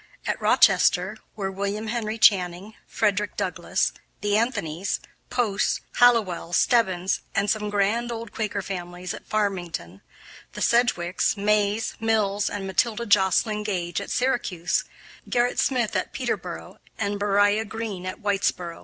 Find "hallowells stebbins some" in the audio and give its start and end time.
5.97-7.69